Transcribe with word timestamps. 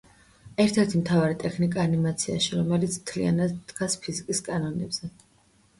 ერთ-ერთი 0.63 1.01
მთავარი 1.01 1.37
ტექნიკა 1.43 1.83
ანიმაციაში, 1.89 2.49
რომელიც 2.61 2.99
მთლიანად 3.05 3.57
დგას 3.75 3.99
ფიზიკის 4.07 4.45
კანონებზე. 4.51 5.15